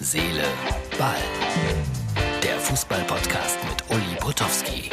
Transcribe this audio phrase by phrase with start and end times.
[0.00, 0.44] Seele,
[0.96, 1.16] Ball.
[2.40, 4.90] Der Fußball-Podcast mit Uli Potowski.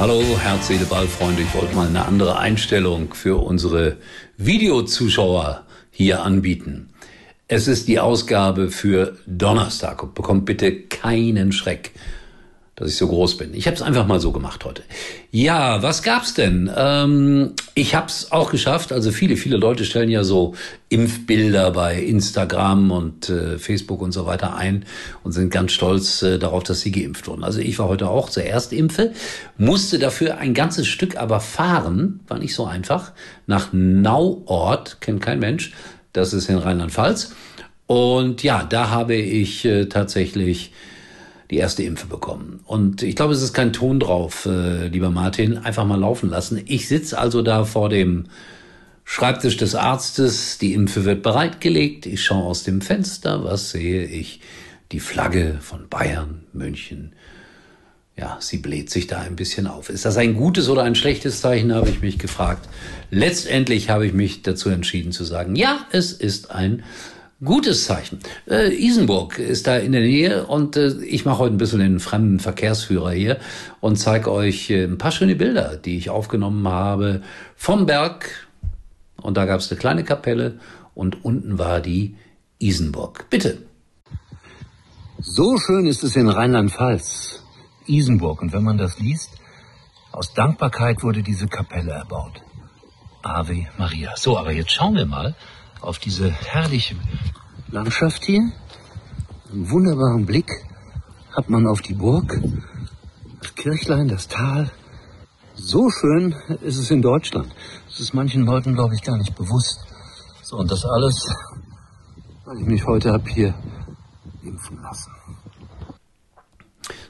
[0.00, 1.42] Hallo, Herz, Seele, Ball, Freunde.
[1.42, 3.98] Ich wollte mal eine andere Einstellung für unsere
[4.38, 6.90] Videozuschauer hier anbieten.
[7.46, 10.16] Es ist die Ausgabe für Donnerstag.
[10.16, 11.92] Bekommt bitte keinen Schreck
[12.82, 13.54] dass ich so groß bin.
[13.54, 14.82] Ich habe es einfach mal so gemacht heute.
[15.30, 16.68] Ja, was gab's denn?
[16.76, 18.92] Ähm, ich habe es auch geschafft.
[18.92, 20.56] Also viele, viele Leute stellen ja so
[20.88, 24.84] Impfbilder bei Instagram und äh, Facebook und so weiter ein
[25.22, 27.44] und sind ganz stolz äh, darauf, dass sie geimpft wurden.
[27.44, 29.12] Also ich war heute auch zur Erstimpfe,
[29.58, 33.12] musste dafür ein ganzes Stück aber fahren, war nicht so einfach,
[33.46, 35.72] nach Nauort, kennt kein Mensch,
[36.12, 37.32] das ist in Rheinland-Pfalz.
[37.86, 40.72] Und ja, da habe ich äh, tatsächlich
[41.52, 42.60] die erste Impfe bekommen.
[42.64, 46.62] Und ich glaube, es ist kein Ton drauf, äh, lieber Martin, einfach mal laufen lassen.
[46.64, 48.24] Ich sitze also da vor dem
[49.04, 54.40] Schreibtisch des Arztes, die Impfe wird bereitgelegt, ich schaue aus dem Fenster, was sehe ich?
[54.92, 57.12] Die Flagge von Bayern, München.
[58.16, 59.90] Ja, sie bläht sich da ein bisschen auf.
[59.90, 62.66] Ist das ein gutes oder ein schlechtes Zeichen, habe ich mich gefragt.
[63.10, 66.82] Letztendlich habe ich mich dazu entschieden zu sagen, ja, es ist ein
[67.44, 68.20] Gutes Zeichen.
[68.48, 71.98] Äh, Isenburg ist da in der Nähe und äh, ich mache heute ein bisschen den
[71.98, 73.40] fremden Verkehrsführer hier
[73.80, 77.22] und zeige euch äh, ein paar schöne Bilder, die ich aufgenommen habe
[77.56, 78.46] vom Berg.
[79.20, 80.60] Und da gab es eine kleine Kapelle
[80.94, 82.14] und unten war die
[82.60, 83.26] Isenburg.
[83.28, 83.58] Bitte.
[85.18, 87.42] So schön ist es in Rheinland-Pfalz.
[87.88, 88.40] Isenburg.
[88.40, 89.30] Und wenn man das liest,
[90.12, 92.40] aus Dankbarkeit wurde diese Kapelle erbaut.
[93.22, 94.12] Ave Maria.
[94.16, 95.34] So, aber jetzt schauen wir mal,
[95.82, 96.96] auf diese herrliche
[97.70, 98.50] Landschaft hier.
[99.52, 100.50] Einen wunderbaren Blick
[101.36, 102.40] hat man auf die Burg,
[103.40, 104.70] das Kirchlein, das Tal.
[105.54, 107.52] So schön ist es in Deutschland.
[107.88, 109.86] Das ist manchen Leuten, glaube ich, gar nicht bewusst.
[110.42, 111.28] So, und das alles,
[112.44, 113.54] weil ich mich heute habe hier
[114.42, 115.10] impfen lassen.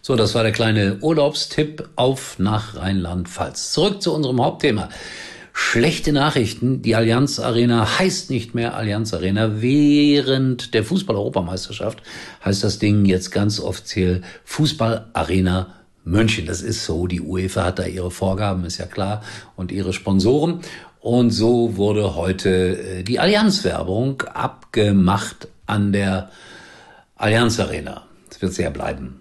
[0.00, 3.72] So, das war der kleine Urlaubstipp auf nach Rheinland-Pfalz.
[3.72, 4.88] Zurück zu unserem Hauptthema.
[5.52, 6.82] Schlechte Nachrichten.
[6.82, 9.60] Die Allianz Arena heißt nicht mehr Allianz Arena.
[9.60, 12.02] Während der Fußball-Europameisterschaft
[12.44, 15.74] heißt das Ding jetzt ganz offiziell Fußball Arena
[16.04, 16.46] München.
[16.46, 17.06] Das ist so.
[17.06, 19.22] Die UEFA hat da ihre Vorgaben, ist ja klar,
[19.54, 20.60] und ihre Sponsoren.
[21.00, 26.30] Und so wurde heute äh, die Allianz-Werbung abgemacht an der
[27.16, 28.06] Allianz Arena.
[28.28, 29.20] Das wird sehr bleiben.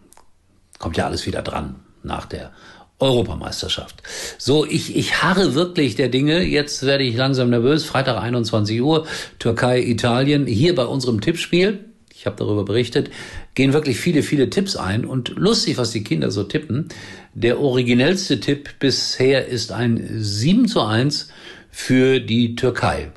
[0.80, 2.52] Kommt ja alles wieder dran nach der
[3.02, 4.04] Europameisterschaft.
[4.38, 6.44] So, ich, ich harre wirklich der Dinge.
[6.44, 7.84] Jetzt werde ich langsam nervös.
[7.84, 9.08] Freitag 21 Uhr,
[9.40, 10.46] Türkei, Italien.
[10.46, 13.10] Hier bei unserem Tippspiel, ich habe darüber berichtet,
[13.56, 15.06] gehen wirklich viele, viele Tipps ein.
[15.06, 16.90] Und lustig, was die Kinder so tippen.
[17.34, 21.30] Der originellste Tipp bisher ist ein 7 zu 1
[21.72, 23.12] für die Türkei.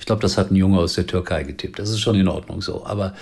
[0.00, 1.78] Ich glaube, das hat ein Junge aus der Türkei getippt.
[1.78, 2.84] Das ist schon in Ordnung so.
[2.84, 3.14] Aber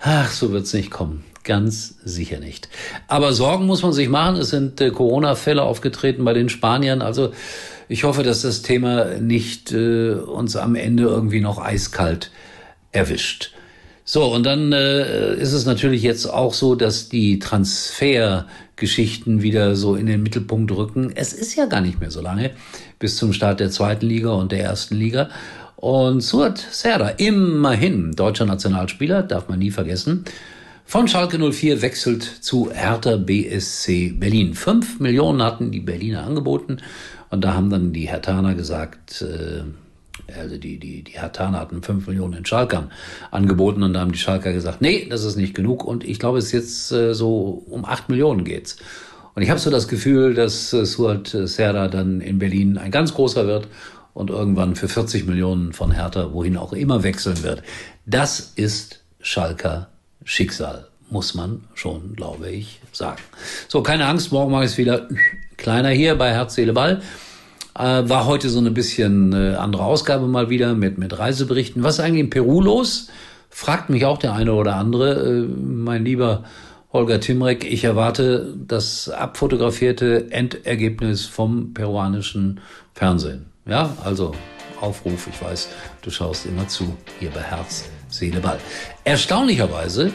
[0.00, 1.24] ach, so wird's nicht kommen.
[1.46, 2.68] Ganz sicher nicht.
[3.06, 4.34] Aber Sorgen muss man sich machen.
[4.36, 7.02] Es sind äh, Corona-Fälle aufgetreten bei den Spaniern.
[7.02, 7.30] Also
[7.88, 12.32] ich hoffe, dass das Thema nicht äh, uns am Ende irgendwie noch eiskalt
[12.90, 13.52] erwischt.
[14.04, 19.94] So, und dann äh, ist es natürlich jetzt auch so, dass die Transfergeschichten wieder so
[19.94, 21.12] in den Mittelpunkt rücken.
[21.14, 22.50] Es ist ja gar nicht mehr so lange
[22.98, 25.28] bis zum Start der zweiten Liga und der ersten Liga.
[25.76, 30.24] Und Suat Serda, immerhin deutscher Nationalspieler, darf man nie vergessen,
[30.88, 34.54] von Schalke 04 wechselt zu Hertha BSC Berlin.
[34.54, 36.78] Fünf Millionen hatten die Berliner angeboten
[37.28, 39.64] und da haben dann die Hertaner gesagt, äh,
[40.38, 42.92] also die, die, die Hertaner hatten fünf Millionen in Schalkern
[43.32, 46.38] angeboten und da haben die Schalker gesagt, nee, das ist nicht genug und ich glaube,
[46.38, 48.76] es ist jetzt äh, so um acht Millionen geht's.
[49.34, 53.12] Und ich habe so das Gefühl, dass äh, Suat Serra dann in Berlin ein ganz
[53.12, 53.66] großer wird
[54.14, 57.64] und irgendwann für 40 Millionen von Hertha, wohin auch immer wechseln wird.
[58.06, 59.88] Das ist Schalker
[60.26, 63.22] Schicksal, muss man schon, glaube ich, sagen.
[63.68, 65.08] So, keine Angst, morgen mache ich es wieder
[65.56, 67.00] kleiner hier bei Herz, Seele, Ball.
[67.78, 71.84] Äh, war heute so eine bisschen äh, andere Ausgabe mal wieder mit, mit Reiseberichten.
[71.84, 73.08] Was ist eigentlich in Peru los?
[73.50, 75.14] Fragt mich auch der eine oder andere.
[75.14, 76.42] Äh, mein lieber
[76.92, 82.58] Holger Timrek, ich erwarte das abfotografierte Endergebnis vom peruanischen
[82.94, 83.46] Fernsehen.
[83.64, 84.34] Ja, also
[84.80, 85.68] Aufruf, ich weiß,
[86.02, 88.58] du schaust immer zu, hier bei Herz, Seele, Ball.
[89.04, 90.12] Erstaunlicherweise,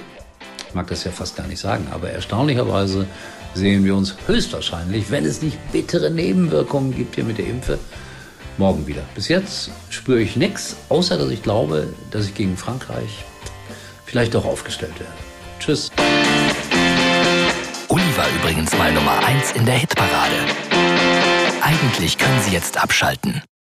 [0.68, 3.08] ich mag das ja fast gar nicht sagen, aber erstaunlicherweise
[3.54, 7.80] sehen wir uns höchstwahrscheinlich, wenn es nicht bittere Nebenwirkungen gibt hier mit der Impfe,
[8.58, 9.02] morgen wieder.
[9.16, 13.26] Bis jetzt spüre ich nichts, außer dass ich glaube, dass ich gegen Frankreich
[14.06, 15.14] vielleicht doch aufgestellt werde.
[15.60, 15.92] Tschüss.
[17.88, 20.36] Uli war übrigens mal Nummer 1 in der Hitparade.
[21.62, 23.42] Eigentlich können Sie jetzt abschalten.